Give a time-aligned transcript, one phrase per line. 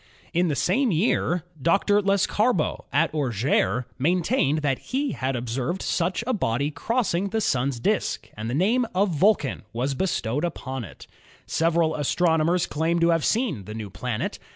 [0.33, 2.01] In the same year Dr.
[2.01, 7.39] Lescarbault at Or geres maintained that he had observed such a body cross ing the
[7.39, 11.05] Sun's disk, and the name of Vulcan was bestowed upon it.
[11.45, 14.39] Several astronomers claimed to have seen the new planet.